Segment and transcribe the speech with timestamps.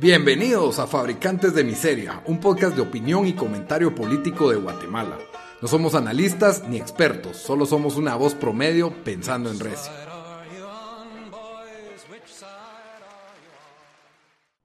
[0.00, 5.18] Bienvenidos a Fabricantes de Miseria, un podcast de opinión y comentario político de Guatemala.
[5.60, 9.92] No somos analistas ni expertos, solo somos una voz promedio pensando en Recio.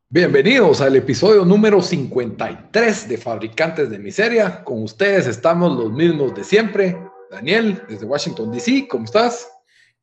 [0.08, 4.64] Bienvenidos al episodio número 53 de Fabricantes de Miseria.
[4.64, 6.98] Con ustedes estamos los mismos de siempre.
[7.30, 9.52] Daniel, desde Washington, D.C., ¿cómo estás?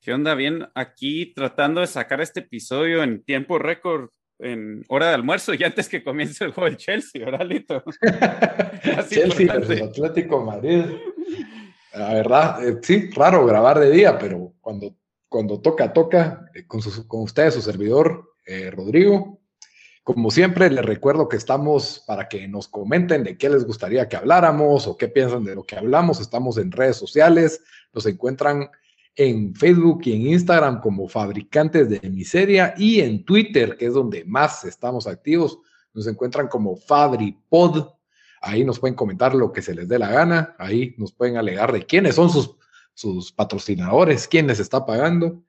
[0.02, 0.34] ¿Qué onda?
[0.34, 4.10] Bien, aquí tratando de sacar este episodio en tiempo récord
[4.42, 7.82] en hora de almuerzo y antes que comience el juego del Chelsea, ¿verdad, Lito?
[9.08, 10.84] Chelsea versus Atlético Madrid.
[11.94, 14.94] La verdad, eh, sí, raro grabar de día, pero cuando,
[15.28, 16.46] cuando toca, toca.
[16.54, 19.40] Eh, con, con ustedes, su servidor, eh, Rodrigo.
[20.02, 24.16] Como siempre, les recuerdo que estamos para que nos comenten de qué les gustaría que
[24.16, 26.20] habláramos o qué piensan de lo que hablamos.
[26.20, 27.62] Estamos en redes sociales,
[27.92, 28.68] nos encuentran
[29.16, 34.24] en Facebook y en Instagram como Fabricantes de Miseria y en Twitter, que es donde
[34.24, 35.58] más estamos activos,
[35.92, 37.88] nos encuentran como FabriPod.
[38.40, 41.72] Ahí nos pueden comentar lo que se les dé la gana, ahí nos pueden alegar
[41.72, 42.56] de quiénes son sus,
[42.94, 45.44] sus patrocinadores, quién les está pagando.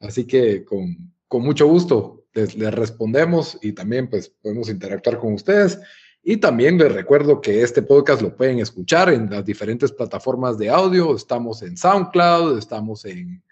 [0.00, 5.34] Así que con, con mucho gusto les, les respondemos y también pues podemos interactuar con
[5.34, 5.78] ustedes.
[6.22, 10.68] Y también les recuerdo que este podcast lo pueden escuchar en las diferentes plataformas de
[10.68, 11.14] audio.
[11.14, 13.42] Estamos en SoundCloud, estamos en,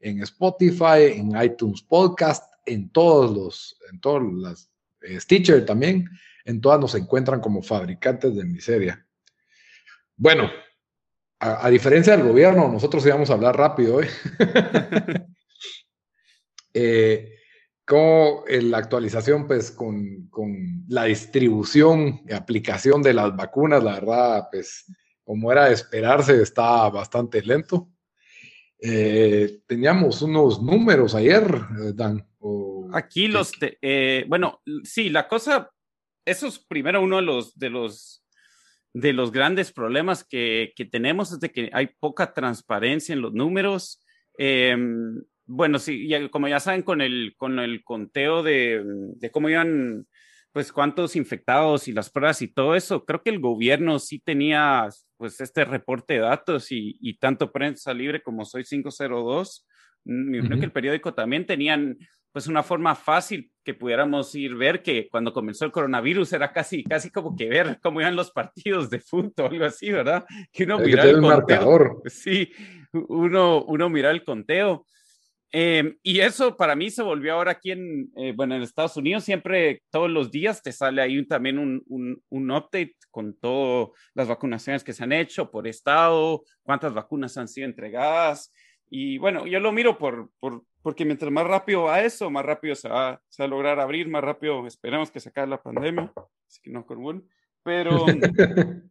[0.00, 4.70] en Spotify, en iTunes Podcast, en todos los, en todas las
[5.02, 6.08] eh, Stitcher también.
[6.44, 9.04] En todas nos encuentran como fabricantes de miseria.
[10.16, 10.50] Bueno,
[11.38, 14.06] a, a diferencia del gobierno, nosotros íbamos a hablar rápido hoy.
[16.72, 17.28] eh,
[17.86, 24.48] como la actualización, pues con, con, la distribución y aplicación de las vacunas, la verdad,
[24.50, 24.84] pues
[25.24, 27.88] como era de esperarse, está bastante lento.
[28.80, 32.26] Eh, teníamos unos números ayer, eh, Dan.
[32.40, 35.70] O, Aquí los, eh, bueno, sí, la cosa,
[36.24, 38.24] eso es primero uno de los, de los,
[38.92, 43.32] de los grandes problemas que, que tenemos, es de que hay poca transparencia en los
[43.32, 44.02] números.
[44.36, 44.76] Eh,
[45.54, 48.82] bueno, sí, ya, como ya saben, con el, con el conteo de,
[49.16, 50.06] de, cómo iban,
[50.50, 54.88] pues cuántos infectados y las pruebas y todo eso, creo que el gobierno sí tenía,
[55.18, 59.66] pues, este reporte de datos y, y tanto Prensa Libre como Soy 502,
[60.04, 60.60] me imagino uh -huh.
[60.60, 61.98] que el periódico también tenían,
[62.32, 66.82] pues, una forma fácil que pudiéramos ir ver que cuando comenzó el coronavirus era casi,
[66.82, 70.24] casi como que ver cómo iban los partidos de fútbol, algo así, ¿verdad?
[70.50, 72.00] Que uno mira el, el marcador.
[72.06, 72.50] Sí,
[72.92, 74.86] uno, uno mira el conteo.
[75.54, 79.22] Eh, y eso para mí se volvió ahora aquí en, eh, bueno, en Estados Unidos,
[79.24, 84.28] siempre, todos los días te sale ahí también un, un, un, update con todas las
[84.28, 88.50] vacunaciones que se han hecho por estado, cuántas vacunas han sido entregadas.
[88.88, 92.74] Y bueno, yo lo miro por, por, porque mientras más rápido va eso, más rápido
[92.74, 96.12] se va, se va a lograr abrir, más rápido esperemos que se acabe la pandemia.
[96.48, 97.28] Así que no, con.
[97.62, 98.06] Pero,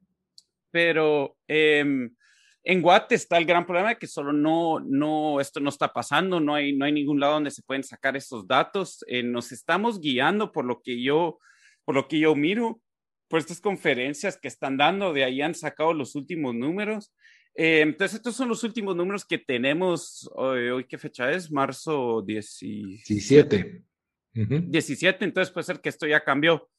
[0.72, 2.09] pero, eh,
[2.63, 6.39] en Guate está el gran problema de que solo no, no, esto no está pasando,
[6.39, 9.03] no hay, no hay ningún lado donde se pueden sacar estos datos.
[9.07, 11.39] Eh, nos estamos guiando por lo que yo,
[11.85, 12.79] por lo que yo miro,
[13.27, 17.13] por estas conferencias que están dando, de ahí han sacado los últimos números.
[17.55, 21.51] Eh, entonces, estos son los últimos números que tenemos hoy, hoy ¿qué fecha es?
[21.51, 23.83] Marzo 17.
[24.33, 24.69] Uh -huh.
[24.69, 26.69] 17, entonces puede ser que esto ya cambió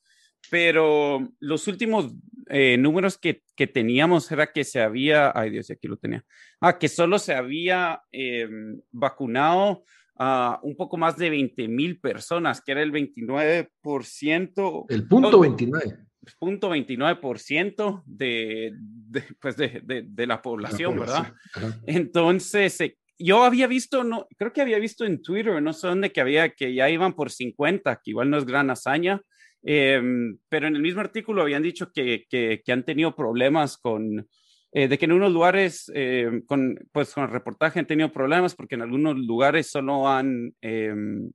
[0.50, 2.12] pero los últimos
[2.48, 6.24] eh, números que, que, teníamos era que se había, ay Dios, aquí lo tenía,
[6.60, 8.48] ah, que solo se había eh,
[8.90, 9.84] vacunado
[10.16, 14.86] a un poco más de 20 mil personas, que era el 29%.
[14.88, 15.96] El punto no, 29.
[16.38, 21.34] Punto 29% de, de, pues de, de, de, la población, la ¿verdad?
[21.54, 21.80] Ajá.
[21.86, 26.12] Entonces, eh, yo había visto, no, creo que había visto en Twitter, no sé dónde,
[26.12, 29.22] que había, que ya iban por 50, que igual no es gran hazaña,
[29.64, 30.00] eh,
[30.48, 34.26] pero en el mismo artículo habían dicho que, que, que han tenido problemas con,
[34.74, 38.54] eh, de que en unos lugares, eh, con, pues con el reportaje han tenido problemas
[38.54, 41.30] porque en algunos lugares solo han, em,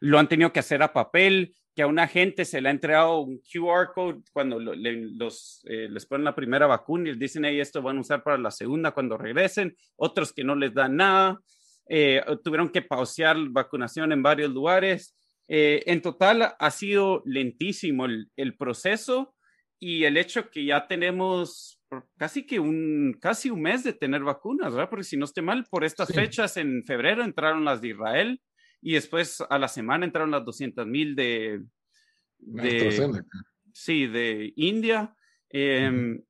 [0.00, 3.20] lo han tenido que hacer a papel, que a una gente se le ha entregado
[3.20, 7.18] un QR code cuando lo, le, los, eh, les ponen la primera vacuna y les
[7.18, 10.72] dicen, hey, esto van a usar para la segunda cuando regresen, otros que no les
[10.72, 11.38] dan nada,
[12.42, 15.14] tuvieron que pausear vacunación en varios lugares.
[15.48, 19.34] Eh, en total ha sido lentísimo el, el, proceso
[19.78, 21.80] y el hecho que ya tenemos
[22.18, 24.90] casi que un, casi un mes de tener vacunas, ¿verdad?
[24.90, 26.14] Porque si no esté mal, por estas sí.
[26.14, 28.42] fechas en febrero entraron las de Israel
[28.82, 31.62] y después a la semana entraron las 200 mil de,
[32.38, 33.22] de
[33.72, 35.14] sí, de India.
[35.50, 36.24] Eh, uh -huh.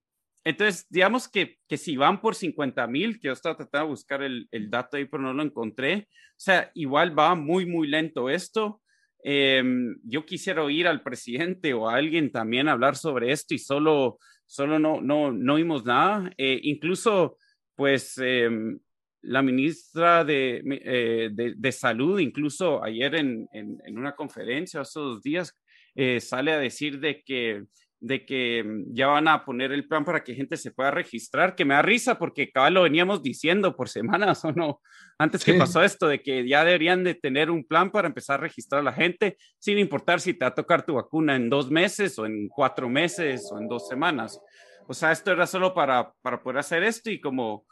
[0.44, 4.23] Entonces, digamos que, que, si van por 50 mil, que yo estaba tratando de buscar
[4.23, 8.31] el, el dato ahí, pero no lo encontré, o sea, igual va muy, muy lento
[8.31, 8.81] esto.
[9.23, 14.19] Em, yo quisiera oír al presidente o a alguien también hablar sobre esto y solo,
[14.47, 16.31] solo no, no, no oímos nada.
[16.37, 17.38] Eh, incluso,
[17.75, 18.79] pues, em,
[19.23, 25.00] la ministra de, eh, de, de, Salud, incluso ayer en, en, en una conferencia, hace
[25.00, 25.55] dos días,
[25.94, 27.64] eh, sale a decir de que
[28.00, 31.55] de que mm, ya van a poner el plan para que gente se pueda registrar,
[31.55, 33.89] que me da risa porque cada lo veníamos diciendo por
[34.29, 34.81] semanas o no,
[35.19, 38.43] antes que pasó esto, de que ya deberían de tener un plan para empezar a
[38.43, 41.71] registrar a la gente, sin importar si te va a tocar tu vacuna en dos
[41.71, 44.41] meses o en cuatro meses o en dos semanas.
[44.87, 47.67] O sea, esto era solo para, para poder hacer esto y como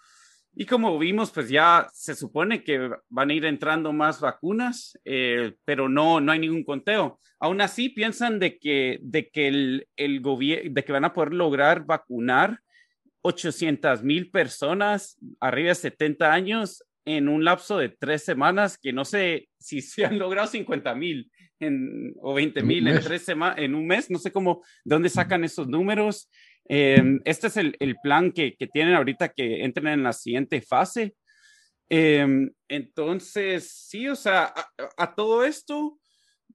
[0.58, 5.52] y como vimos, pues ya se supone que van a ir entrando más vacunas, eh,
[5.66, 7.20] pero no, no hay ningún conteo.
[7.38, 11.84] Aún así, piensan de que, de que el, el de que van a poder lograr
[11.84, 12.60] vacunar
[13.20, 19.04] 800 mil personas arriba de 70 años en un lapso de tres semanas, que no
[19.04, 21.30] sé si se han logrado 50 mil
[22.20, 25.68] o 20 mil en, tres en un mes, no sé cómo, de dónde sacan esos
[25.68, 26.30] números.
[26.68, 30.60] Em, este es el, el plan que, que, tienen ahorita que entren en la siguiente
[30.60, 31.14] fase.
[31.88, 35.98] Em, entonces, sí, o sea, a, a, todo esto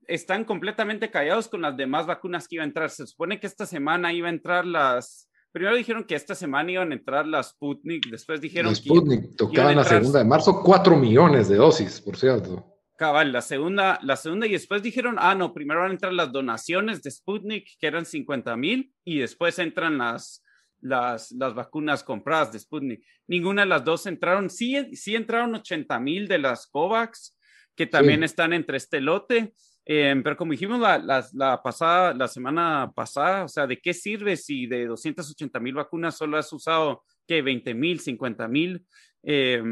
[0.07, 2.89] están completamente callados con las demás vacunas que iban a entrar.
[2.89, 5.29] Se supone que esta semana iba a entrar las...
[5.51, 9.35] Primero dijeron que esta semana iban a entrar las Sputnik, después dijeron la Sputnik, que...
[9.35, 12.70] tocaban la segunda de marzo, cuatro millones de dosis, por cierto.
[13.01, 16.31] Cabal, la segunda, la segunda y después dijeron, ah, no, primero van a entrar las
[16.31, 20.44] donaciones de Sputnik, que eran 50 mil, y después entran las,
[20.81, 23.03] las, las vacunas compradas de Sputnik.
[23.25, 27.36] Ninguna de las dos entraron, sí, sí entraron 80 mil de las COVAX,
[27.75, 28.25] que también sí.
[28.25, 33.45] están entre este lote, eh, pero como dijimos la, la, la, pasada, la semana pasada,
[33.45, 37.74] o sea, ¿de qué sirve si de 280 mil vacunas solo has usado, que 20
[37.74, 38.86] mil, 50 mil?
[39.24, 39.63] Eh,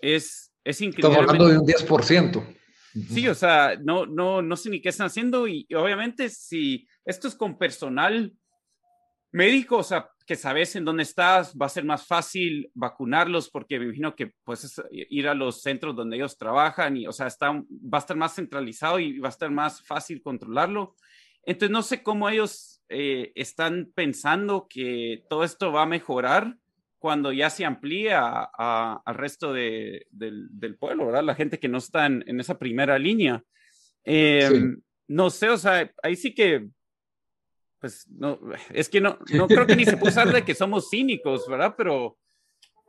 [0.00, 1.10] es, es increíble.
[1.10, 2.56] Estamos hablando de un 10%.
[2.92, 6.88] Sí, o sea, no, no, no sé ni qué están haciendo y, y, obviamente si
[7.04, 8.34] esto es con personal
[9.32, 13.78] médico, o sea, que sabes en dónde estás, va a ser más fácil vacunarlos porque
[13.78, 17.50] me imagino que pues ir a los centros donde ellos trabajan y, o sea, está,
[17.50, 20.94] va a estar más centralizado y va a estar más fácil controlarlo.
[21.42, 26.56] Entonces, no sé cómo ellos eh, están pensando que todo esto va a mejorar
[27.00, 31.24] cuando ya se amplía al resto de, del, del, pueblo, ¿verdad?
[31.24, 33.42] La gente que no está en, en esa primera línea.
[34.04, 34.82] Eh, sí.
[35.08, 36.68] No sé, o sea, ahí sí que,
[37.80, 38.38] pues, no,
[38.68, 41.74] es que no, no creo que ni se puede usar de que somos cínicos, ¿verdad?
[41.76, 42.18] Pero,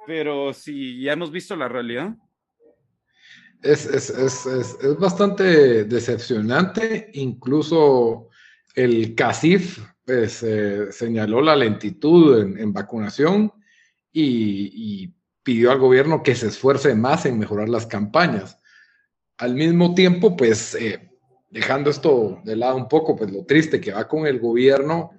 [0.05, 2.13] pero sí, ya hemos visto la realidad.
[3.63, 8.27] Es, es, es, es bastante decepcionante, incluso
[8.75, 13.53] el CACIF pues, eh, señaló la lentitud en, en vacunación
[14.11, 18.59] y, y, pidió al gobierno que se esfuerce más en mejorar las campañas.
[19.37, 21.09] Al mismo tiempo, pues, eh,
[21.49, 25.11] dejando esto de lado un poco, pues lo triste que va con el gobierno,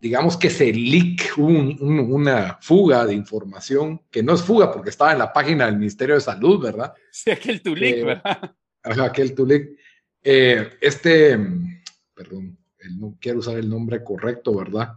[0.00, 4.90] digamos que se leak un, un, una fuga de información, que no es fuga porque
[4.90, 6.94] estaba en la página del Ministerio de Salud, ¿verdad?
[7.10, 8.54] Sí, aquel tulic, eh, ¿verdad?
[8.82, 9.78] Aquel tulic.
[10.22, 11.38] Eh, este,
[12.14, 12.58] perdón,
[12.98, 14.94] no quiero usar el nombre correcto, ¿verdad?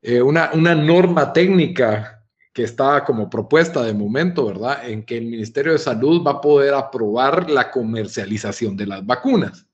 [0.00, 2.19] Eh, una, una norma técnica
[2.52, 4.88] que está como propuesta de momento, ¿verdad?
[4.88, 9.66] En que el Ministerio de Salud va a poder aprobar la comercialización de las vacunas.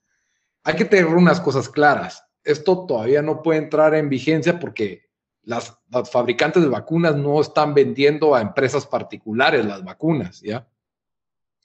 [0.63, 2.25] Hay que tener unas cosas claras.
[2.45, 5.07] Esto todavía no puede entrar en vigencia porque
[5.43, 5.79] las,
[6.11, 10.69] fabricantes de vacunas no están vendiendo a empresas particulares las vacunas, ¿ya?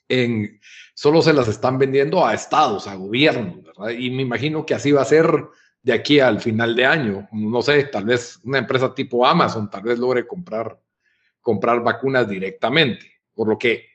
[0.08, 0.60] En,
[0.94, 3.90] solo se las están vendiendo a estados, a gobiernos, ¿verdad?
[3.90, 5.26] Y me imagino que así va a ser
[5.82, 7.28] de aquí al final de año.
[7.32, 10.78] No sé, tal vez una empresa tipo Amazon tal vez logre comprar
[11.42, 13.86] comprar vacunas directamente, por lo que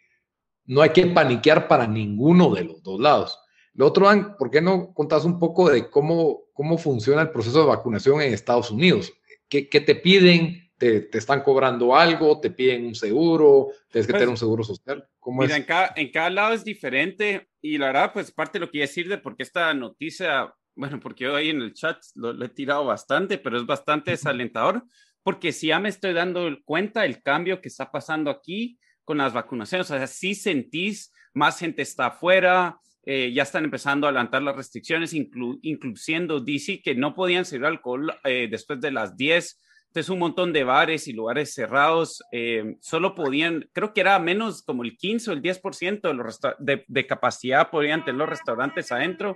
[0.65, 3.39] no hay que paniquear para ninguno de los dos lados.
[3.73, 7.67] Lo otro, ¿por qué no contás un poco de cómo, cómo funciona el proceso de
[7.67, 9.13] vacunación en Estados Unidos?
[9.47, 10.71] ¿Qué, qué te piden?
[10.77, 12.39] ¿Te, ¿Te, están cobrando algo?
[12.39, 13.69] ¿Te piden un seguro?
[13.89, 15.07] ¿Tienes que pues, tener un seguro social?
[15.19, 15.61] ¿Cómo mira, es?
[15.61, 18.79] En cada, en cada lado es diferente y la verdad, pues parte de lo que
[18.79, 21.97] iba a decir de por qué esta noticia, bueno, porque yo ahí en el chat
[22.15, 24.83] lo, lo he tirado bastante, pero es bastante desalentador
[25.27, 29.33] porque si ya me estoy dando cuenta del cambio que está pasando aquí con las
[29.33, 34.41] vacunaciones, o sea, si sentís más gente está afuera, eh, ya están empezando a adelantar
[34.41, 39.61] las restricciones, inclu incluyendo DC, que no podían servir alcohol eh, después de las 10.
[39.87, 44.63] Entonces, un montón de bares y lugares cerrados eh, solo podían, creo que era menos
[44.63, 48.93] como el 15 o el 10% de, los de, de capacidad podían tener los restaurantes
[48.93, 49.35] adentro.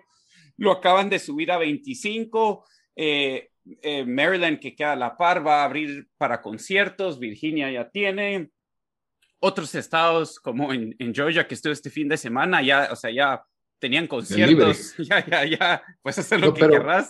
[0.55, 2.63] Lo acaban de subir a 25.
[2.95, 3.50] Eh,
[3.81, 8.49] eh, Maryland, que queda a la par, va a abrir para conciertos, Virginia ya tiene,
[9.39, 13.11] otros estados como en, en Georgia, que estuve este fin de semana, ya, o sea,
[13.11, 13.43] ya
[13.79, 17.09] tenían conciertos, ya, ya, ya, puedes hacer lo que querrás.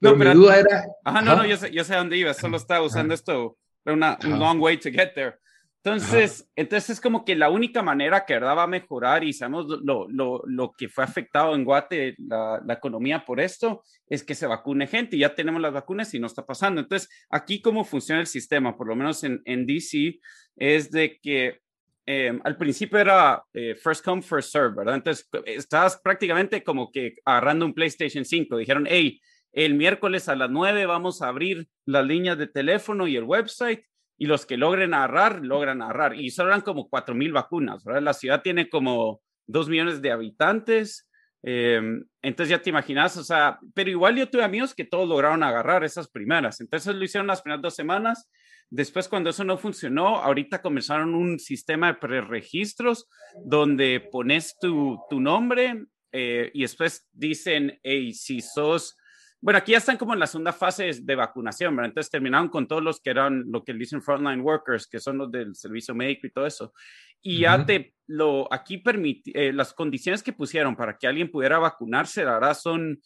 [0.00, 0.84] No, pero, mi duda era...
[1.04, 4.38] Ajá, no, no, yo sé, yo sé dónde iba, solo estaba usando esto, una, un
[4.38, 5.36] long way to get there.
[5.84, 9.66] Entonces, entonces es como que la única manera que verdad va a mejorar y sabemos
[9.82, 14.36] lo, lo, lo que fue afectado en Guate, la, la, economía por esto, es que
[14.36, 15.18] se vacune gente.
[15.18, 16.80] Ya tenemos las vacunas y no está pasando.
[16.80, 20.20] Entonces, aquí cómo funciona el sistema, por lo menos en, en DC,
[20.54, 21.58] es de que
[22.06, 24.94] em, al principio era eh, first come, first serve, ¿verdad?
[24.94, 28.56] Entonces, estabas prácticamente como que agarrando un PlayStation 5.
[28.56, 29.20] Dijeron, hey,
[29.50, 33.82] el miércoles a las 9 vamos a abrir las líneas de teléfono y el website
[34.22, 36.14] y los que logren agarrar, logran agarrar.
[36.14, 38.02] Y solo eran como 4 mil vacunas, ¿verdad?
[38.02, 41.10] La ciudad tiene como 2 millones de habitantes.
[41.42, 45.42] Em, entonces ya te imaginas, o sea, pero igual yo tuve amigos que todos lograron
[45.42, 46.60] agarrar esas primeras.
[46.60, 48.30] Entonces lo hicieron las primeras dos semanas.
[48.70, 53.08] Después, cuando eso no funcionó, ahorita comenzaron un sistema de preregistros
[53.44, 58.96] donde pones tu, tu nombre eh, y después dicen, hey, si sos
[59.42, 61.90] bueno, aquí ya están como en la segunda fase de vacunación, ¿verdad?
[61.90, 65.32] Entonces terminaron con todos los que eran lo que dicen frontline workers, que son los
[65.32, 66.72] del servicio médico y todo eso.
[67.20, 71.58] Y ya te lo, aquí permite, eh, las condiciones que pusieron para que alguien pudiera
[71.58, 73.00] vacunarse, la verdad son,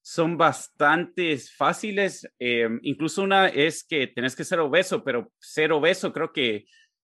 [0.00, 2.26] son bastante fáciles.
[2.38, 6.64] Eh, incluso una es que tenés que ser obeso, pero ser obeso creo que,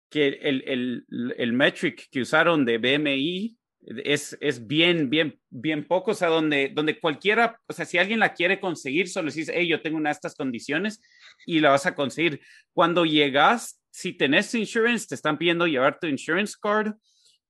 [0.09, 6.13] que el, el, el metric que usaron de BMI es, es bien, bien, bien poco,
[6.13, 9.67] o sea, donde, donde cualquiera, o sea, si alguien la quiere conseguir, solo dices, hey,
[9.67, 11.01] yo tengo una de estas condiciones
[11.47, 12.41] y la vas a conseguir.
[12.73, 16.95] Cuando llegas, si tenés insurance, te están pidiendo llevar tu insurance card.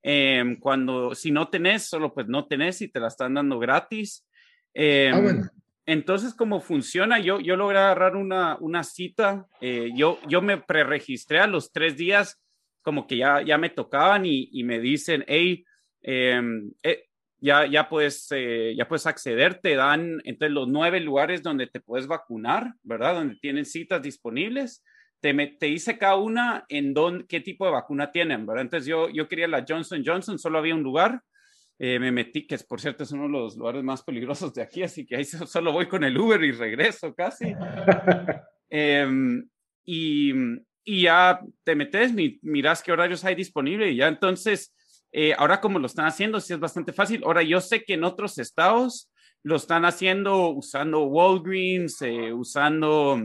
[0.03, 4.27] Em, cuando, si no tenés, solo pues no tenés y te la están dando gratis.
[4.73, 5.51] Em, ah,
[5.85, 7.19] entonces, ¿cómo funciona?
[7.19, 11.97] Yo, yo logré agarrar una, una cita, eh, yo, yo me preregistré a los tres
[11.97, 12.41] días,
[12.83, 15.65] como que ya, ya me tocaban y, y me dicen, hey,
[16.03, 17.05] Em, eh,
[17.39, 21.81] ya, ya, puedes, eh, ya puedes acceder, te dan entre los nueve lugares donde te
[21.81, 23.15] puedes vacunar, ¿verdad?
[23.15, 24.85] Donde tienen citas disponibles.
[25.21, 28.63] Te, te dice cada una en dónde, qué tipo de vacuna tienen, ¿verdad?
[28.63, 31.23] Entonces yo, yo quería la Johnson Johnson, solo había un lugar.
[31.79, 34.61] Eh, me metí, que es, por cierto es uno de los lugares más peligrosos de
[34.61, 37.55] aquí, así que ahí solo voy con el Uber y regreso casi.
[38.73, 39.49] Em,
[39.85, 40.33] y,
[40.85, 44.73] y, ya te metes, miras qué horarios hay disponible y ya entonces
[45.13, 47.23] eh, ahora como lo están haciendo, sí es bastante fácil.
[47.25, 49.11] Ahora yo sé que en otros estados
[49.43, 53.19] lo están haciendo usando Walgreens, eh, usando,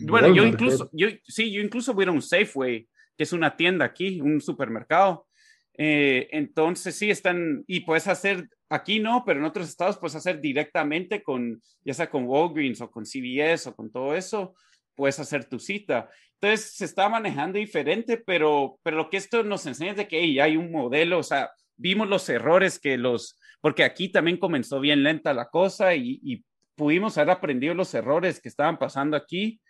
[0.00, 3.86] bueno, yo incluso, yo, sí, yo incluso voy a un Safeway, que es una tienda
[3.86, 5.26] aquí, un supermercado.
[5.74, 10.40] Eh, entonces sí están, y puedes hacer, aquí no, pero en otros estados puedes hacer
[10.40, 14.54] directamente con, ya sea con Walgreens o con CVS o con todo eso,
[14.94, 16.10] puedes hacer tu cita.
[16.40, 20.40] Entonces se está manejando diferente, pero, pero lo que esto nos enseña es de que
[20.40, 25.02] hay un modelo, o sea, vimos los errores que los, porque aquí también comenzó bien
[25.02, 26.44] lenta la cosa y,
[26.74, 29.60] pudimos haber aprendido los errores que estaban pasando aquí.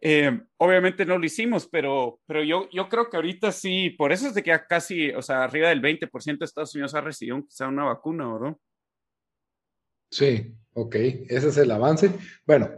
[0.00, 4.26] Eh, obviamente no lo hicimos, pero, pero yo, yo creo que ahorita sí, por eso
[4.26, 7.68] es de que casi, o sea, arriba del 20% de Estados Unidos ha recibido quizá
[7.68, 8.56] una vacuna, ¿verdad?
[10.10, 10.94] Sí, ok,
[11.28, 12.10] ese es el avance.
[12.46, 12.70] Bueno,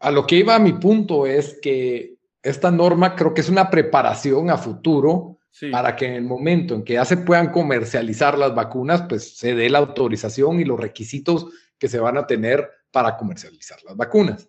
[0.00, 4.50] a lo que iba mi punto es que esta norma creo que es una preparación
[4.50, 5.38] a futuro
[5.70, 9.54] para que en el momento en que ya se puedan comercializar las vacunas, pues se
[9.54, 14.48] dé la autorización y los requisitos que se van a tener para comercializar las vacunas.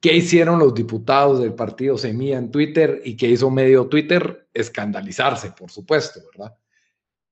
[0.00, 4.48] ¿Qué hicieron los diputados del partido Semilla en Twitter y qué hizo medio Twitter?
[4.52, 6.56] Escandalizarse, por supuesto, ¿verdad?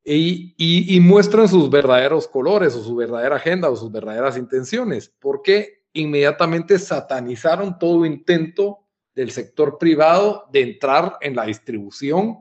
[0.05, 5.12] Y, y, y, muestran sus verdaderos colores o su verdadera agenda o sus verdaderas intenciones,
[5.21, 12.38] porque inmediatamente satanizaron todo intento del sector privado de entrar en la distribución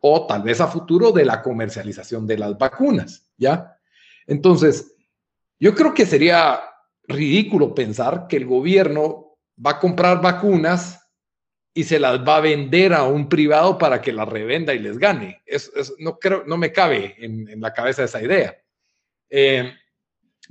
[0.00, 3.78] o tal vez a futuro de la comercialización de las vacunas, ¿ya?
[4.26, 4.94] Entonces,
[5.58, 6.60] yo creo que sería
[7.04, 11.02] ridículo pensar que el gobierno va a comprar vacunas
[11.72, 14.98] y se las va a vender a un privado para que las revenda y les
[14.98, 15.42] gane.
[15.98, 18.56] No, creo, no me cabe en, la cabeza esa idea.
[19.28, 19.74] Eh,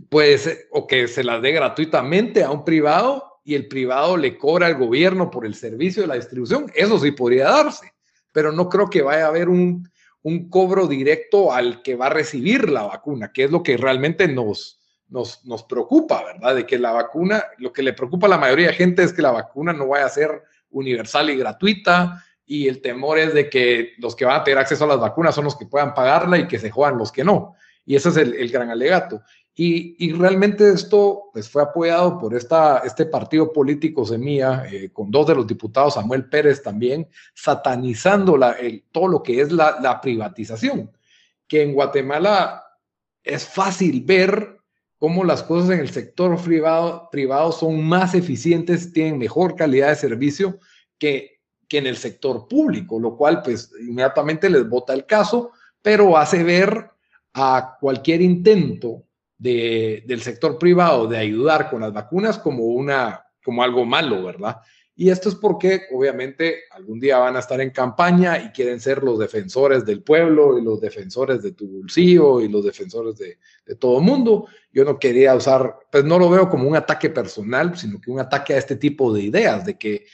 [0.10, 4.68] pues, o que se las dé gratuitamente a un privado y el privado le cobra
[4.68, 7.94] al gobierno por el servicio de la distribución, eso sí podría darse,
[8.32, 9.88] pero no creo que vaya a haber un,
[10.24, 14.28] un cobro directo al que va a recibir la vacuna, que es lo que realmente
[14.28, 16.56] nos, nos, nos preocupa, ¿verdad?
[16.56, 19.22] De que la vacuna, lo que le preocupa a la mayoría de gente es que
[19.22, 23.94] la vacuna no vaya a ser universal y gratuita, y el temor es de que
[24.00, 26.48] los que van a tener acceso a las vacunas son los que puedan pagarla y
[26.48, 27.56] que se jodan los que no.
[27.86, 29.22] Y ese es el, el gran alegato.
[29.58, 35.28] Y, realmente esto pues, fue apoyado por esta, este partido político Semilla, eh, con dos
[35.28, 40.92] de los diputados, Samuel Pérez también, satanizando la, el, todo lo que es la, privatización,
[41.48, 42.66] que en Guatemala
[43.24, 44.58] es fácil ver
[44.98, 49.96] cómo las cosas en el sector privado, privado son más eficientes, tienen mejor calidad de
[49.96, 50.60] servicio
[51.00, 56.18] que, que en el sector público, lo cual pues inmediatamente les bota el caso, pero
[56.18, 56.90] hace ver
[57.34, 59.05] a cualquier intento
[59.38, 64.58] de, del sector privado de ayudar con las vacunas como, una, como algo malo, ¿verdad?
[64.98, 69.04] Y esto es porque obviamente algún día van a estar en campaña y quieren ser
[69.04, 73.38] los defensores del pueblo y los defensores de tu bolsillo y los defensores de,
[73.76, 74.48] todo mundo.
[74.72, 78.22] Yo no quería usar, pues no lo veo como un ataque personal, sino que un
[78.22, 80.06] ataque a este tipo de ideas, de que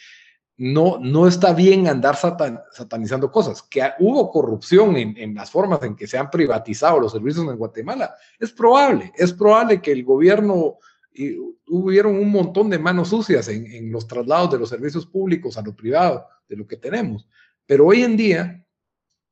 [0.57, 3.63] no, no está bien andar satanizando cosas.
[3.63, 7.57] Que hubo corrupción en, en, las formas en que se han privatizado los servicios en
[7.57, 8.13] Guatemala.
[8.39, 10.77] Es probable, es probable que el gobierno
[11.13, 15.61] y hubieron un montón de manos sucias en, los traslados de los servicios públicos a
[15.61, 17.27] lo privado, de lo que tenemos.
[17.65, 18.65] Pero hoy en día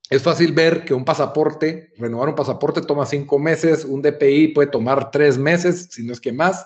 [0.10, 4.70] es fácil ver que un pasaporte, renovar un pasaporte toma cinco meses, un DPI puede
[4.70, 6.66] tomar tres meses, si no es que más,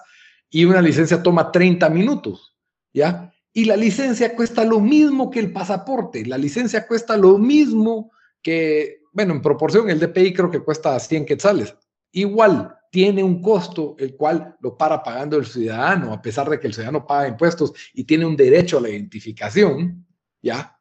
[0.49, 2.55] y una licencia toma 30 minutos,
[2.93, 3.32] ¿ya?
[3.53, 9.03] Y la licencia cuesta lo mismo que el pasaporte, la licencia cuesta lo mismo que,
[9.11, 11.75] bueno, en proporción, el DPI creo que cuesta 100 quetzales.
[12.11, 16.67] Igual, tiene un costo el cual lo para pagando el ciudadano, a pesar de que
[16.67, 20.05] el ciudadano paga impuestos y tiene un derecho a la identificación,
[20.41, 20.79] ¿ya?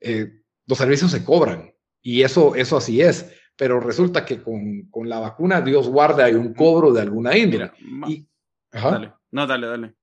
[0.00, 1.72] Eh, los servicios se cobran
[2.02, 6.34] y eso, eso así es, pero resulta que con, con la vacuna, Dios guarde, hay
[6.34, 7.70] un cobro de alguna índole.
[8.08, 8.28] Y,
[8.72, 9.12] Dale.
[9.30, 9.94] No, dale, dale.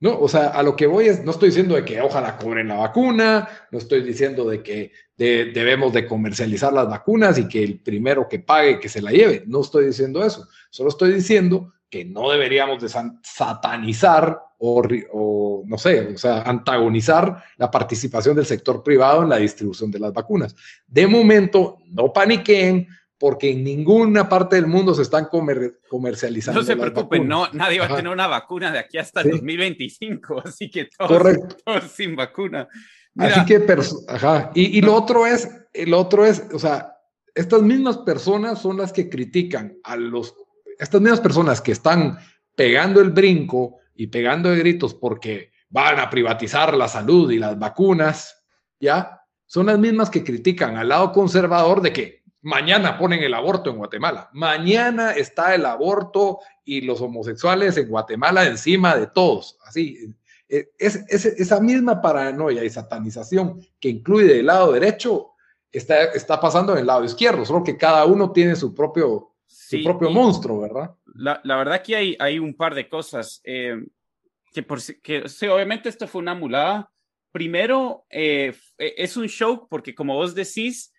[0.00, 2.68] No, o sea, a lo que voy es, no estoy diciendo de que ojalá cobren
[2.68, 7.80] la vacuna, no estoy diciendo de que debemos de comercializar las vacunas y que el
[7.80, 12.06] primero que pague que se la lleve, no estoy diciendo eso, solo estoy diciendo que
[12.06, 12.88] no deberíamos de
[13.22, 19.90] satanizar o, no sé, o sea, antagonizar la participación del sector privado en la distribución
[19.90, 20.54] de las vacunas.
[20.86, 22.86] De momento, no paniquen,
[23.20, 25.28] porque en ninguna parte del mundo se están
[25.90, 26.62] comercializando.
[26.62, 30.42] No se preocupen, no, nadie va a tener una vacuna de aquí hasta el 2025,
[30.46, 31.36] así que todos,
[31.94, 32.66] sin vacuna.
[33.18, 33.62] Así que,
[34.08, 34.50] ajá.
[34.54, 36.96] Y, y lo otro es, el otro es, o sea,
[37.34, 40.34] estas mismas personas son las que critican a los,
[40.78, 42.18] estas mismas personas que están
[42.56, 47.58] pegando el brinco y pegando de gritos porque van a privatizar la salud y las
[47.58, 48.46] vacunas,
[48.80, 49.20] ¿ya?
[49.44, 53.76] Son las mismas que critican al lado conservador de que Mañana ponen el aborto en
[53.76, 54.30] Guatemala.
[54.32, 59.58] Mañana está el aborto y los homosexuales en Guatemala encima de todos.
[59.64, 60.14] Así,
[60.48, 65.32] e, es, esa misma paranoia y satanización que incluye del lado derecho
[65.70, 69.82] está, está pasando en el lado izquierdo, solo que cada uno tiene su propio, su
[69.84, 70.94] propio monstruo, ¿verdad?
[71.14, 73.40] La, la, verdad que hay, hay un par de cosas.
[73.44, 73.84] Eh,
[74.52, 76.90] que, por, que sí, obviamente esto fue una mulada.
[77.32, 80.89] Primero, eh, es un show porque como vos decís,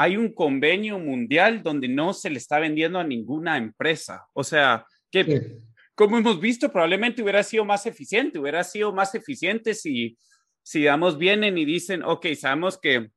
[0.00, 4.26] hay un convenio mundial donde no se le está vendiendo a ninguna empresa.
[4.32, 5.58] O sea, que
[5.94, 10.16] como hemos visto, probablemente hubiera sido más eficiente, hubiera sido más eficiente si,
[10.62, 13.10] si digamos, vienen y dicen, ok, sabemos que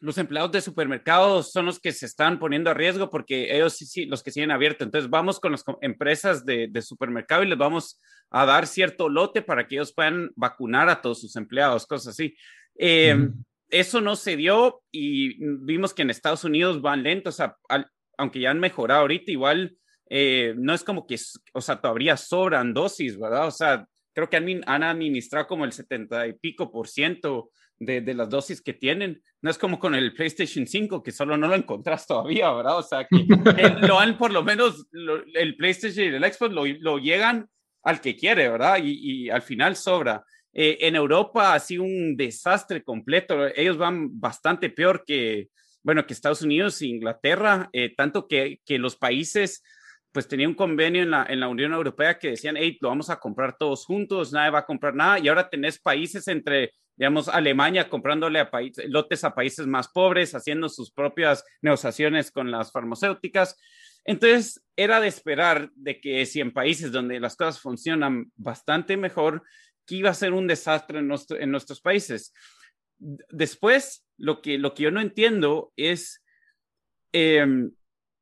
[0.00, 3.84] los empleados de supermercados son los que se están poniendo a riesgo porque ellos sí,
[3.84, 4.86] sí los que siguen abiertos.
[4.86, 9.42] Entonces vamos con las empresas de, de, supermercado y les vamos a dar cierto lote
[9.42, 12.34] para que ellos puedan vacunar a todos sus empleados, cosas así.
[12.78, 13.28] Eh,
[13.70, 17.38] eso no se dio y vimos que en Estados Unidos van lentos,
[18.18, 19.76] aunque ya han mejorado ahorita, igual
[20.10, 21.16] eh, no es como que,
[21.54, 23.46] o sea, todavía sobran dosis, ¿verdad?
[23.46, 28.00] O sea, creo que han, han administrado como el 70 y pico por ciento de,
[28.00, 29.22] de, las dosis que tienen.
[29.40, 32.78] No es como con el PlayStation 5, que solo no lo encontrás todavía, ¿verdad?
[32.78, 33.24] O sea, que,
[33.86, 34.86] lo han por lo menos,
[35.34, 37.48] el PlayStation y el Xbox lo, lo, llegan
[37.84, 38.80] al que quiere, ¿verdad?
[38.82, 40.24] Y, y al final sobra.
[40.52, 43.46] Eh, en Europa ha sido un desastre completo.
[43.54, 45.48] Ellos van bastante peor que,
[45.82, 49.62] bueno, que Estados Unidos e Inglaterra, eh, tanto que, que, los países
[50.12, 53.10] pues tenían un convenio en la, en la Unión Europea que decían, hey, lo vamos
[53.10, 57.28] a comprar todos juntos, nadie va a comprar nada, y ahora tenés países entre, digamos,
[57.28, 58.50] Alemania comprándole a
[58.88, 63.56] lotes a países más pobres, haciendo sus propias negociaciones con las farmacéuticas.
[64.04, 69.44] Entonces, era de esperar de que si en países donde las cosas funcionan bastante mejor,
[69.90, 72.32] que iba a ser un desastre en, nuestro, en nuestros países.
[72.96, 76.22] Después, lo que, lo que yo no entiendo es,
[77.10, 77.72] em,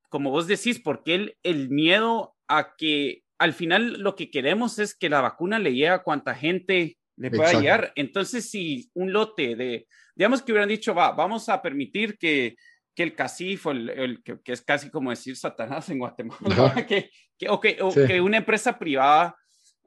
[0.08, 4.78] como vos decís, ¿por qué el, el, miedo a que al final lo que queremos
[4.78, 7.92] es que la vacuna le llegue a cuanta gente le pueda llegar?
[7.96, 12.56] Entonces, si un lote de, digamos que hubieran dicho, va, vamos a permitir que,
[12.94, 16.40] que el CACIF, o el, el que, que, es casi como decir Satanás en Guatemala,
[16.88, 18.06] que, que, o, que, o sí.
[18.06, 19.36] que una empresa privada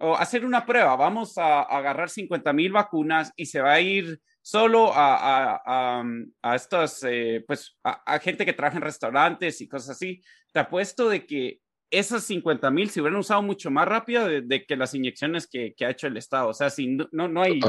[0.01, 4.19] o hacer una prueba, vamos a, agarrar 50 mil vacunas y se va a ir
[4.41, 6.03] solo a, a, a,
[6.41, 10.21] a estas, eh, pues, a, gente que trabaja en restaurantes y cosas así.
[10.51, 11.59] Te apuesto de que
[11.91, 15.89] esas 50 mil se hubieran usado mucho más rápido de, que las inyecciones que, ha
[15.89, 16.47] hecho el Estado.
[16.49, 17.59] O sea, si no, no, hay,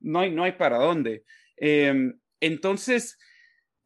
[0.00, 1.24] no, hay, no hay para dónde.
[1.56, 3.18] Em, entonces,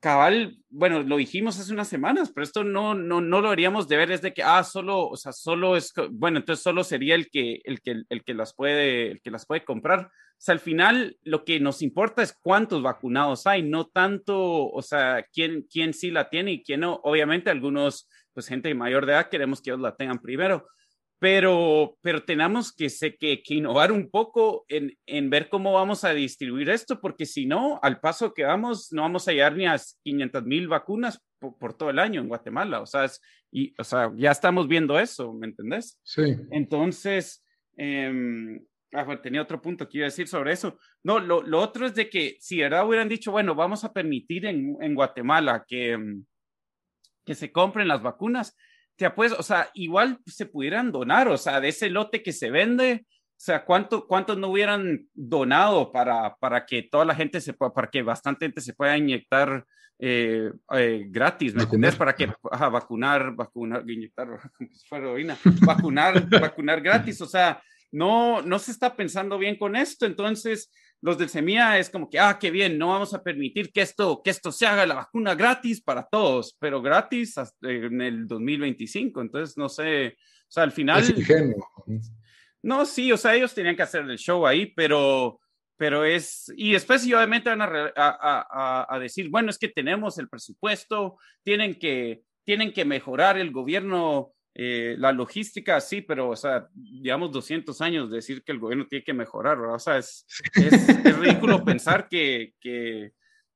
[0.04, 3.96] cabal, bueno, lo dijimos hace unas semanas, pero esto no, no, no lo haríamos de
[3.96, 7.30] ver es de que, ah, solo, o sea, solo es, bueno, entonces solo sería el
[7.30, 10.00] que, el que, el que las puede, el que las puede comprar.
[10.00, 14.82] O sea, al final lo que nos importa es cuántos vacunados hay, no tanto, o
[14.82, 17.00] sea, quién, quién sí la tiene y quién no.
[17.02, 20.66] Obviamente algunos, pues gente mayor edad queremos que ellos la tengan primero,
[21.24, 26.12] pero, pero tenemos que, sé, que, innovar un poco en, en, ver cómo vamos a
[26.12, 29.80] distribuir esto, porque si no, al paso que vamos, no vamos a llegar ni a
[30.02, 32.82] 500 mil vacunas por, todo el año en Guatemala.
[32.82, 33.10] O sea,
[33.50, 35.98] y, o sea, ya estamos viendo eso, ¿me entendés?
[36.02, 36.37] Sí.
[36.50, 37.42] Entonces,
[37.78, 38.60] eh,
[39.22, 40.76] tenía otro punto que iba a decir sobre eso.
[41.02, 44.44] No, lo, lo, otro es de que si era hubieran dicho, bueno, vamos a permitir
[44.44, 45.98] en, en Guatemala que,
[47.24, 48.54] que se compren las vacunas
[48.96, 53.07] te o sea, igual se pudieran donar, o sea, de ese lote que se vende,
[53.07, 57.72] o sea, ¿cuánto, ¿cuántos no hubieran donado para, para que toda la gente se pueda,
[57.72, 59.64] para que bastante gente se pueda inyectar
[59.98, 61.96] eh, eh, gratis, ¿me entiendes?
[61.96, 64.28] Para que, vacunar, vacunar, inyectar,
[64.90, 70.70] heroína, vacunar, vacunar gratis, o sea, no, no se está pensando bien con esto, entonces
[71.02, 74.22] los del SEMIA es como que, ah, qué bien, no vamos a permitir que esto,
[74.22, 79.20] que esto se haga la vacuna gratis para todos, pero gratis hasta en el 2025.
[79.20, 81.02] Entonces, no sé, o sea, al final...
[82.64, 85.38] No, sí, o sea, ellos tenían que hacer el show ahí, pero,
[85.76, 90.30] pero es, y después obviamente van a, a, a, decir, bueno, es que tenemos el
[90.30, 96.68] presupuesto, tienen que, tienen que mejorar el gobierno eh, la logística, sí, pero, o sea,
[96.72, 99.74] digamos 200 años de decir que el gobierno tiene que mejorar, ¿verdad?
[99.74, 103.10] O sea, es, es, ridículo pensar que, que,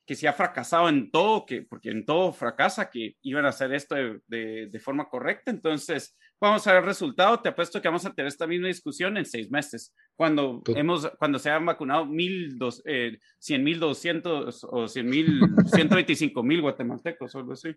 [0.05, 3.73] que, se ha fracasado en todo, que, porque en todo fracasa, que iban a hacer
[3.75, 5.53] esto de, de, forma correcta.
[5.53, 7.39] Entonces, vamos a ver el resultado.
[7.39, 11.39] Te apuesto que vamos a tener esta misma discusión en seis meses, cuando, hemos, cuando
[11.39, 16.61] se han vacunado mil, dos, eh, cien mil doscientos o cien mil, ciento veinticinco mil
[16.61, 17.73] guatemaltecos algo así.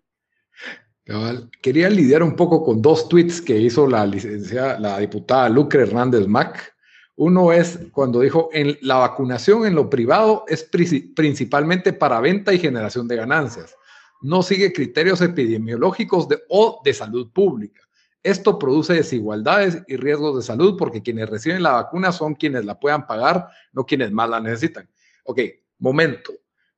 [1.60, 6.26] Quería lidiar un poco con dos tweets que hizo la licenciada, la diputada Lucre Hernández
[6.28, 6.74] Mac.
[7.16, 12.58] Uno es cuando dijo, en la vacunación en lo privado es principalmente para venta y
[12.58, 13.76] generación de ganancias.
[14.22, 17.82] No sigue criterios epidemiológicos de, o de salud pública.
[18.22, 22.78] Esto produce desigualdades y riesgos de salud porque quienes reciben la vacuna son quienes la
[22.78, 24.88] puedan pagar, no quienes más la necesitan.
[25.24, 25.40] Ok,
[25.80, 26.32] momento.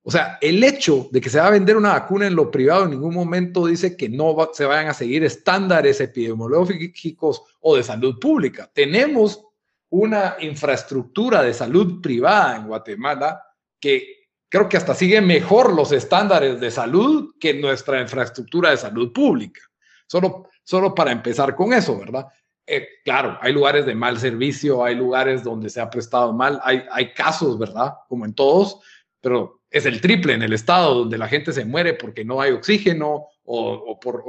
[0.07, 2.85] O sea, el hecho de que se va a vender una vacuna en lo privado
[2.85, 8.19] en ningún momento dice que no se vayan a seguir estándares epidemiológicos o de salud
[8.21, 8.71] pública.
[8.73, 9.43] Tenemos
[9.89, 13.43] una infraestructura de salud privada en Guatemala
[13.81, 19.11] que creo que hasta sigue mejor los estándares de salud que nuestra infraestructura de salud
[19.11, 19.63] pública.
[20.07, 22.27] Solo, solo para empezar con eso, ¿verdad?
[22.67, 26.83] Eh, claro, hay lugares de mal servicio, hay lugares donde se ha prestado mal, hay,
[26.91, 27.95] hay casos, ¿verdad?
[28.07, 28.81] Como en todos,
[29.21, 32.53] pero es el triple en el estado donde la gente se muere porque no hay
[32.53, 34.23] oxígeno o, por,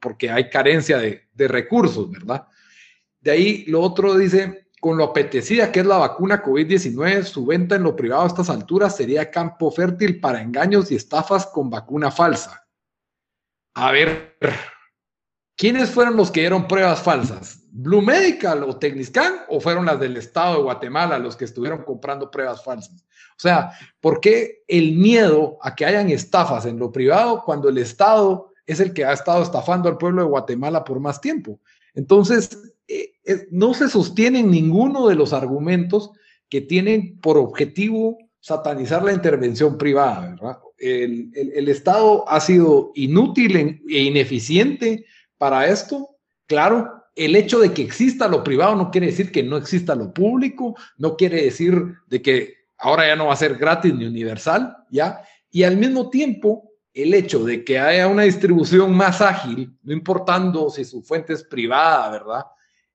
[0.00, 2.46] porque hay carencia de, recursos, ¿verdad?
[3.20, 7.76] De ahí lo otro dice, con lo apetecida que es la vacuna COVID-19, su venta
[7.76, 12.10] en lo privado a estas alturas sería campo fértil para engaños y estafas con vacuna
[12.10, 12.66] falsa.
[13.74, 14.38] A ver,
[15.54, 17.57] ¿quiénes fueron los que dieron pruebas falsas?
[17.70, 22.30] ¿Blue Medical o Techniscan o fueron las del estado de Guatemala los que estuvieron comprando
[22.30, 23.04] pruebas falsas?
[23.38, 27.78] O sea, ¿por qué el miedo a que hayan estafas en lo privado cuando el
[27.78, 31.60] Estado es el que ha estado estafando al pueblo de Guatemala por más tiempo?
[31.94, 33.12] Entonces, eh,
[33.50, 36.10] no se sostienen ninguno de los argumentos
[36.48, 40.58] que tienen por objetivo satanizar la intervención privada, ¿verdad?
[40.78, 45.04] El Estado ha sido inútil e ineficiente
[45.36, 46.16] para esto.
[46.46, 50.14] Claro, el hecho de que exista lo privado no quiere decir que no exista lo
[50.14, 54.76] público, no quiere decir de que ahora ya no va a ser gratis ni universal,
[54.88, 55.20] ¿ya?
[55.50, 60.70] Y al mismo tiempo, el hecho de que haya una distribución más ágil, no importando
[60.70, 62.44] si su fuente es privada, ¿verdad?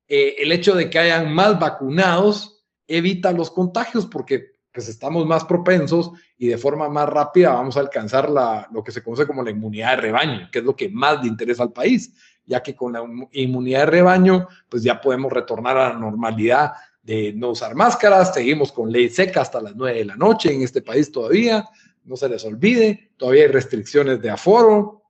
[0.07, 5.43] Eh, el hecho de que hayan más vacunados evita los contagios porque pues estamos más
[5.45, 9.43] propensos y de forma más rápida vamos a alcanzar la, lo que se conoce como
[9.43, 12.13] la inmunidad de rebaño, que es lo que más le interesa al país,
[12.45, 17.33] ya que con la inmunidad de rebaño, pues ya podemos retornar a la normalidad de
[17.33, 20.81] no usar máscaras, seguimos con ley seca hasta las 9 de la noche en este
[20.81, 21.67] país todavía,
[22.05, 25.03] no se les olvide, todavía hay restricciones de aforo,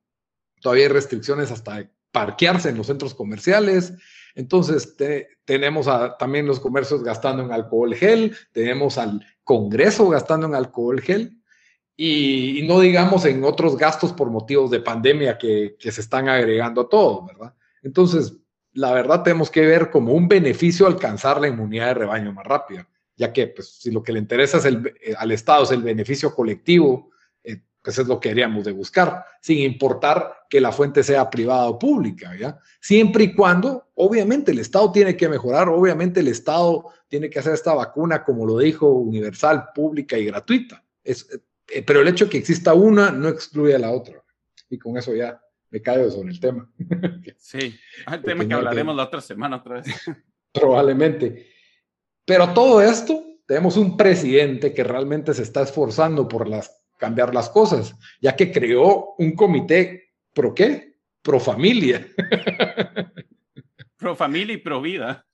[0.60, 3.94] todavía hay restricciones hasta parquearse en los centros comerciales,
[4.36, 4.96] entonces
[5.46, 11.02] tenemos a, también los comercios gastando en alcohol gel, tenemos al Congreso gastando en alcohol
[11.02, 11.43] gel,
[11.96, 16.90] y, no digamos en otros gastos por motivos de pandemia que, se están agregando a
[16.90, 17.54] todo, ¿verdad?
[17.84, 18.36] Entonces,
[18.74, 22.88] la verdad tenemos que ver como un beneficio alcanzar la inmunidad de rebaño más rápida,
[23.16, 25.84] ya que pues, si lo que le interesa es el, eh, al Estado es el
[25.84, 27.12] beneficio colectivo,
[27.44, 31.68] eh, pues es lo que deberíamos de buscar, sin importar que la fuente sea privada
[31.68, 32.58] o pública, ¿ya?
[32.82, 37.54] Siempre y cuando, obviamente, el Estado tiene que mejorar, obviamente el Estado tiene que hacer
[37.54, 40.84] esta vacuna, como lo dijo, universal, pública y gratuita.
[41.04, 41.40] Es, eh,
[41.86, 44.24] pero el hecho de que exista una no excluye a la otra.
[44.70, 46.70] Y con eso ya me caigo sobre el tema.
[47.38, 47.78] Sí,
[48.12, 49.86] el tema que hablaremos la otra semana otra vez.
[50.54, 51.48] Probablemente.
[52.26, 57.50] Pero todo esto, tenemos un presidente que realmente se está esforzando por las, cambiar las
[57.50, 61.00] cosas, ya que creó un comité pro qué?
[61.22, 62.08] Pro familia.
[63.98, 65.26] Pro familia y pro vida.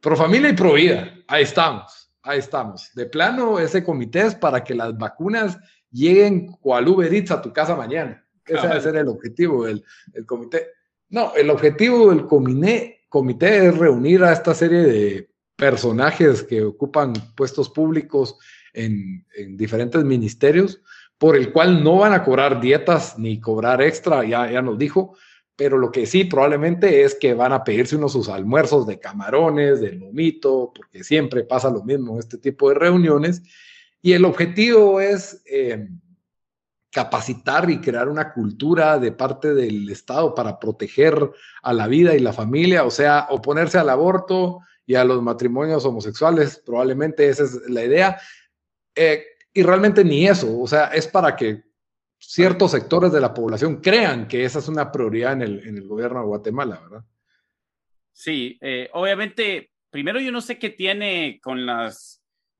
[0.00, 1.14] Pro familia y pro vida.
[1.28, 2.07] Ahí estamos.
[2.22, 2.90] Ahí estamos.
[2.94, 5.58] De plano, ese comité es para que las vacunas
[5.90, 8.24] lleguen cual Uber Eats a tu casa mañana.
[8.44, 9.84] Ese debe ser el objetivo del,
[10.26, 10.68] comité.
[11.10, 17.12] No, el objetivo del comité, comité es reunir a esta serie de personajes que ocupan
[17.36, 18.36] puestos públicos
[18.72, 19.26] en,
[19.56, 20.80] diferentes ministerios,
[21.18, 25.16] por el cual no van a cobrar dietas ni cobrar extra, ya, ya nos dijo,
[25.58, 29.80] pero lo que sí probablemente es que van a pedirse unos sus almuerzos de camarones,
[29.80, 33.42] de lomito, porque siempre pasa lo mismo en este tipo de reuniones,
[34.00, 35.42] y el objetivo es...
[35.46, 35.88] Eh,
[36.90, 41.30] capacitar y crear una cultura de parte del Estado para proteger
[41.62, 45.84] a la vida y la familia, o sea, oponerse al aborto y a los matrimonios
[45.84, 48.18] homosexuales, probablemente esa es la idea.
[48.94, 51.67] Eh, y realmente ni eso, o sea, es para que
[52.18, 55.86] ciertos sectores de la población crean que esa es una prioridad en el, en el
[55.86, 57.04] gobierno de Guatemala, ¿verdad?
[58.12, 62.18] Sí, eh, obviamente, primero yo no sé qué tiene con las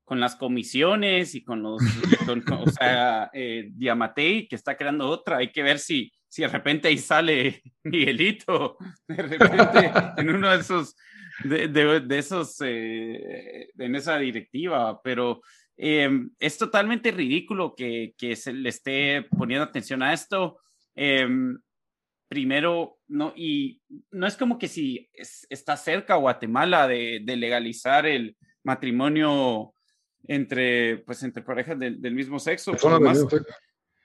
[0.09, 1.79] con las comisiones y con los,
[2.59, 6.87] o sea, eh, Diamatei, que está creando otra, hay que ver si, si de repente
[6.87, 8.75] ahí sale Miguelito,
[9.07, 10.95] de repente en uno de esos,
[11.43, 15.41] de, de, esos, eh, en esa directiva, pero
[15.81, 20.59] em, es totalmente ridículo que, que, se le esté poniendo atención a esto.
[20.93, 21.57] Em,
[22.27, 25.09] primero, no, y no es como que si
[25.49, 29.73] está cerca Guatemala de, de legalizar el matrimonio
[30.27, 32.73] entre, pues, entre parejas del mismo sexo.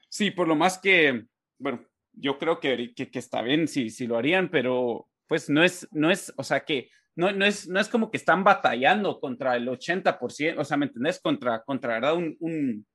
[0.09, 1.27] Sí, por lo más que,
[1.59, 5.89] bueno, yo creo que, que, está bien si, si lo harían, pero pues no es,
[5.91, 9.57] no es, o sea, que no, no, es, no es como que están batallando contra
[9.57, 11.21] el 80%, o sea, ¿me entendés?
[11.21, 12.15] Contra, contra ¿verdad?
[12.15, 12.87] Un, un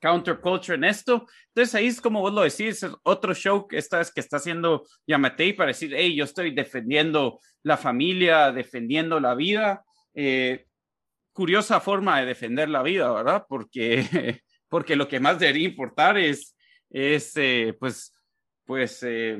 [0.00, 1.26] counterculture en esto.
[1.48, 5.52] Entonces ahí es como vos lo decís, otro show que está, que está haciendo Yamatei
[5.52, 9.84] para decir, hey, yo estoy defendiendo la familia, defendiendo la vida.
[10.14, 10.66] Eh,
[11.32, 13.44] curiosa forma de defender la vida, ¿verdad?
[13.48, 16.56] Porque, porque lo que más debería importar es,
[16.90, 18.14] es eh, pues,
[18.64, 19.38] pues, eh,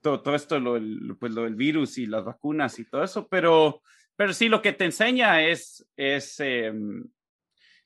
[0.00, 0.78] todo, esto, lo,
[1.18, 3.82] pues, lo del virus y las vacunas y todo eso, pero,
[4.16, 6.72] pero sí, lo que te enseña es, es eh,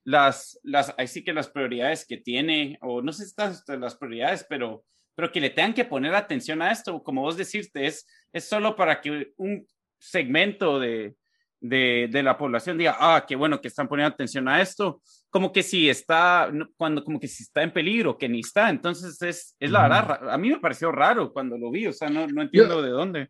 [0.04, 3.96] las, las, ahí sí que las prioridades que tiene, o no sé si estas las
[3.96, 8.06] prioridades, pero, pero que le tengan que poner atención a esto, como vos decirte, es,
[8.32, 9.66] es solo para que un
[9.98, 11.14] segmento de,
[11.62, 15.52] de, de, la población diga, ah, qué bueno que están poniendo atención a esto, como
[15.52, 19.56] que si está, cuando como que si está en peligro, que ni está, entonces es,
[19.58, 22.42] es la verdad, a mí me pareció raro cuando lo vi, o sea, no, no
[22.42, 23.28] entiendo de dónde.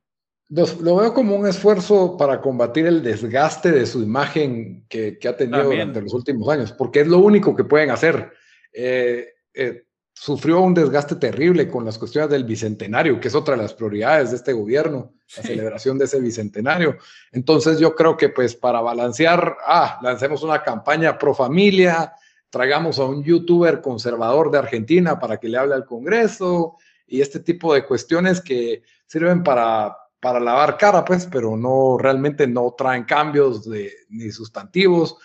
[0.48, 5.36] Lo veo como un esfuerzo para combatir el desgaste de su imagen que, que ha
[5.36, 8.32] tenido durante los últimos años, porque es lo único que pueden hacer.
[8.72, 9.84] Eh, eh,
[10.22, 14.30] sufrió un desgaste terrible con las cuestiones del bicentenario, que es otra de las prioridades
[14.30, 16.96] de este gobierno, la celebración de ese bicentenario.
[17.32, 22.12] Entonces yo creo que pues para balancear, ah, lancemos una campaña pro familia,
[22.50, 27.40] traigamos a un youtuber conservador de Argentina para que le hable al Congreso y este
[27.40, 33.02] tipo de cuestiones que sirven para, para lavar cara, pues, pero no realmente no traen
[33.02, 35.16] cambios de, ni sustantivos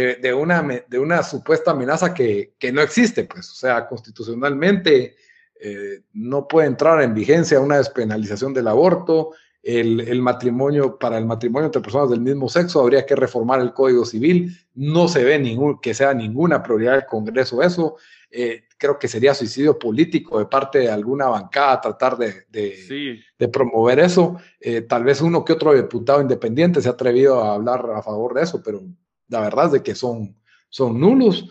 [0.00, 5.16] de, una, de una supuesta amenaza que, no existe, pues, o sea, constitucionalmente
[5.58, 9.32] eh, no puede entrar en vigencia una despenalización del aborto,
[9.62, 14.04] el, matrimonio, para el matrimonio entre personas del mismo sexo habría que reformar el Código
[14.04, 17.96] Civil, no se ve ningún, que sea ninguna prioridad del Congreso eso,
[18.30, 23.98] eh, creo que sería suicidio político de parte de alguna bancada tratar de, de, promover
[23.98, 28.02] eso, eh, tal vez uno que otro diputado independiente se ha atrevido a hablar a
[28.02, 28.82] favor de eso, pero
[29.28, 30.36] la verdad es de que son,
[30.68, 31.48] son nulos.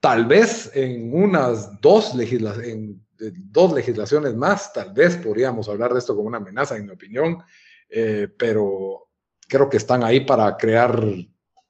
[0.00, 6.16] Tal vez en unas dos, en, dos legislaciones más, tal vez podríamos hablar de esto
[6.16, 7.42] como una amenaza, en mi opinión,
[7.88, 9.08] eh, pero
[9.46, 11.04] creo que están ahí para crear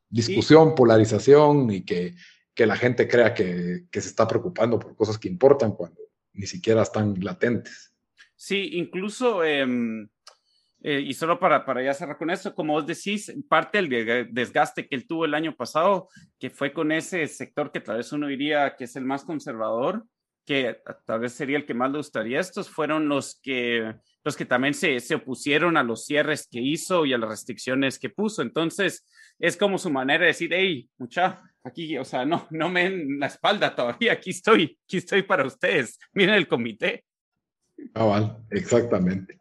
[0.08, 2.14] discusión, polarización y que,
[2.54, 6.00] que, la gente crea que, que, se está preocupando por cosas que importan cuando
[6.34, 7.92] ni siquiera están latentes.
[8.36, 9.44] Sí, incluso...
[9.44, 10.08] Em,
[10.82, 14.88] eh, y solo para, para ya cerrar con eso, como vos decís, parte del desgaste
[14.88, 18.26] que él tuvo el año pasado, que fue con ese sector que tal vez uno
[18.26, 20.04] diría que es el más conservador,
[20.46, 24.46] que tal vez sería el que más le gustaría, estos fueron los que, los que
[24.46, 28.40] también se, se opusieron a los cierres que hizo y a las restricciones que puso.
[28.40, 29.06] Entonces,
[29.38, 33.20] es como su manera de decir, hey, mucha, aquí, o sea, no, no me en
[33.20, 37.04] la espalda todavía, aquí estoy, aquí estoy para ustedes, miren el comité.
[37.94, 39.38] Ah, exactamente.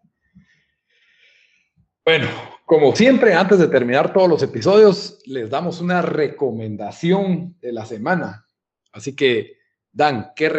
[2.09, 2.27] Bueno,
[2.65, 8.47] como siempre, antes de terminar todos los episodios, les damos una recomendación de la semana.
[8.91, 9.57] Así que,
[9.91, 10.49] Dan, ¿qué,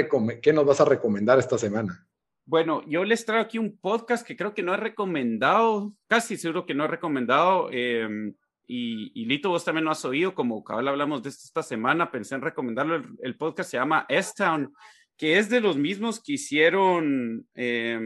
[0.53, 2.07] nos vas a recomendar esta semana?
[2.47, 6.67] Bueno, yo les traigo aquí un podcast que creo que no he recomendado, casi seguro
[6.67, 7.69] que no he recomendado.
[7.73, 8.33] Em,
[8.69, 12.37] y, Lito, vos también lo has oído, como cabal hablamos de esto esta semana, pensé
[12.37, 13.03] en recomendarlo.
[13.21, 14.73] El, podcast se llama S-Town,
[15.17, 17.99] que es de los mismos que hicieron, eh,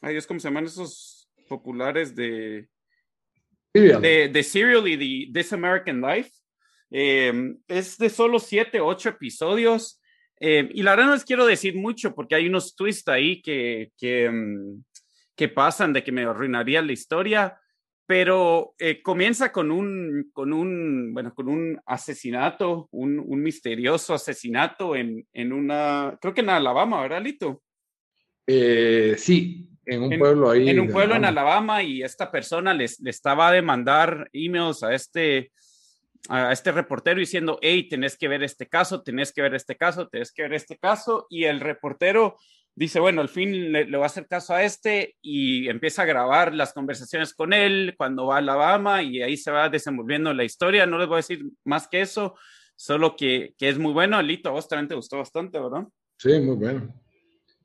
[0.00, 2.68] ay Dios, ¿cómo se llaman esos populares de,
[3.74, 6.30] de, de, Serial y de This American Life.
[6.90, 10.00] Em, es de solo siete, ocho episodios.
[10.38, 13.90] Em, y la verdad no les quiero decir mucho porque hay unos twists ahí que,
[13.98, 14.84] que, em,
[15.34, 17.58] que pasan de que me arruinaría la historia.
[18.06, 24.94] Pero eh, comienza con un, con un, bueno, con un asesinato, un, un misterioso asesinato
[24.94, 27.62] en, en, una, creo que en Alabama, ¿verdad, Lito?
[28.46, 30.68] Eh, sí, en un pueblo ahí.
[30.68, 34.94] En un pueblo en Alabama y esta persona les, le estaba a demandar emails a
[34.94, 35.52] este,
[36.28, 40.08] a este reportero diciendo, hey, tenés que ver este caso, tenés que ver este caso,
[40.08, 41.26] tenés que ver este caso.
[41.28, 42.36] Y el reportero
[42.74, 46.06] dice, bueno, al fin le, le va a hacer caso a este y empieza a
[46.06, 50.44] grabar las conversaciones con él cuando va a Alabama y ahí se va desenvolviendo la
[50.44, 50.86] historia.
[50.86, 52.36] No les voy a decir más que eso,
[52.76, 54.16] solo que, que es muy bueno.
[54.16, 55.86] Alito, a vos también te gustó bastante, ¿verdad?
[56.18, 57.03] Sí, muy bueno.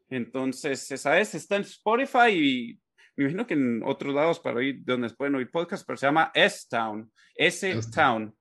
[0.09, 2.79] Entonces, esa es, está en Spotify y
[3.15, 6.31] me imagino que en otros lados para oír, donde pueden oír podcast, pero se llama
[6.33, 8.33] S-Town, S-Town.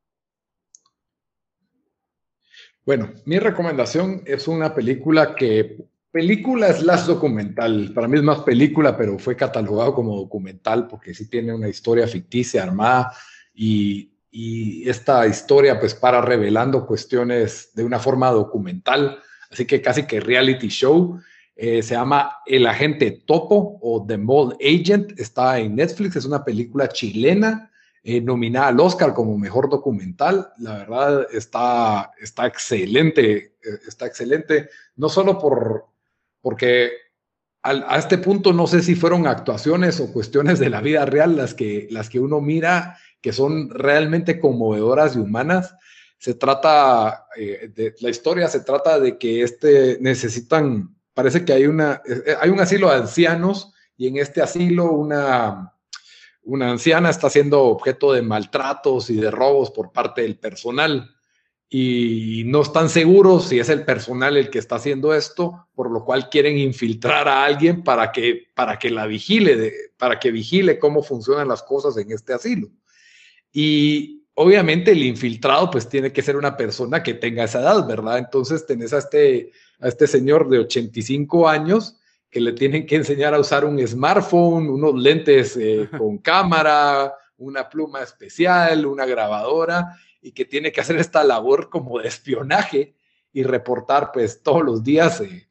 [2.87, 5.77] Bueno, mi recomendación es una película que,
[6.11, 11.13] película es las documental, para mí es más película, pero fue catalogado como documental porque
[11.13, 13.13] sí tiene una historia ficticia armada
[13.53, 19.19] y, y esta historia pues para revelando cuestiones de una forma documental,
[19.51, 21.21] así que casi que reality show
[21.61, 25.19] eh, se llama El Agente Topo o The Mole Agent.
[25.19, 26.15] Está en Netflix.
[26.15, 27.73] Es una película chilena
[28.05, 30.53] eh, nominada al Oscar como mejor documental.
[30.59, 33.37] La verdad está, está excelente.
[33.37, 34.69] Eh, está excelente.
[34.95, 35.87] No solo por,
[36.41, 36.93] porque
[37.61, 41.55] a este punto no sé si fueron actuaciones o cuestiones de la vida real las
[41.55, 45.75] que, las que uno mira que son realmente conmovedoras y humanas.
[46.19, 52.01] Se trata, de, la historia se trata de que este, necesitan parece que hay, una,
[52.07, 55.75] eh, hay un asilo de ancianos y en este asilo una,
[56.45, 61.11] una anciana está siendo objeto de maltratos y de robos por parte del personal
[61.69, 66.05] y no están seguros si es el personal el que está haciendo esto, por lo
[66.05, 71.03] cual quieren infiltrar a alguien para que, para que la vigile, para que vigile cómo
[71.03, 72.69] funcionan las cosas en este asilo.
[73.53, 78.19] Y obviamente el infiltrado pues tiene que ser una persona que tenga esa edad, ¿verdad?
[78.19, 79.51] Entonces tenés a este
[79.81, 81.97] a este señor de 85 años
[82.31, 87.69] que le tienen que enseñar a usar un smartphone, unos lentes eh, con cámara, una
[87.69, 92.95] pluma especial, una grabadora, y que tiene que hacer esta labor como de espionaje
[93.33, 95.49] y reportar pues todos los días eh,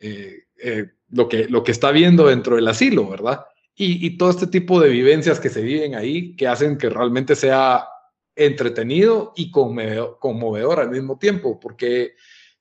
[0.00, 3.44] eh, lo, que, lo que está viendo dentro del asilo, ¿verdad?
[3.74, 7.36] Y, y todo este tipo de vivencias que se viven ahí que hacen que realmente
[7.36, 7.86] sea
[8.34, 12.14] entretenido y conmovedor al mismo tiempo, porque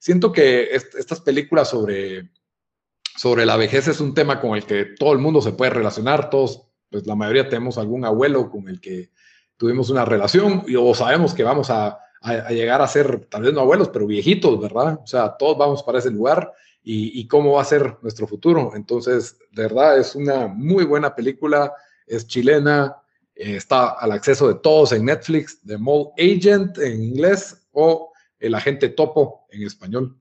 [0.06, 2.30] siento que estas películas sobre,
[3.18, 6.30] sobre la vejez es un tema con el que todo el mundo se puede relacionar,
[6.30, 9.10] todos, pues la mayoría tenemos algún abuelo con el que
[9.58, 11.98] tuvimos una relación y, o sabemos que vamos a,
[12.52, 15.00] llegar a ser, tal vez no abuelos, pero viejitos, ¿verdad?
[15.04, 18.74] O sea, todos vamos para ese lugar y, cómo va a ser nuestro futuro.
[18.76, 21.74] Entonces, de verdad, es una muy buena película,
[22.06, 22.96] es chilena,
[23.34, 28.56] eh, está al acceso de todos en Netflix, The Mole Agent en inglés o el
[28.56, 30.18] agente topo en español.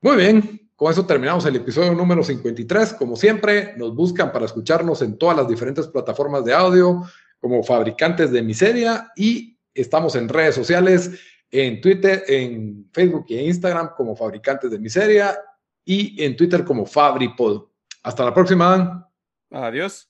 [0.00, 2.94] Muy bien, con eso terminamos el episodio número 53.
[2.94, 7.02] Como siempre, nos buscan para escucharnos en todas las diferentes plataformas de audio
[7.38, 11.10] como fabricantes de miseria y estamos en redes sociales,
[11.50, 15.38] en Twitter, en Facebook y Instagram como fabricantes de miseria
[15.84, 17.68] y en Twitter como Fabripod.
[18.02, 19.08] Hasta la próxima.
[19.50, 20.09] Adiós.